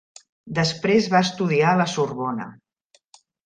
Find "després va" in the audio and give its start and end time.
0.59-1.21